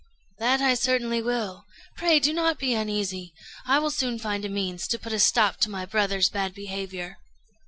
[0.39, 1.65] "That I certainly will.
[1.95, 3.35] Pray do not be uneasy;
[3.67, 7.19] I will soon find means to put a stop to my brother's bad behaviour."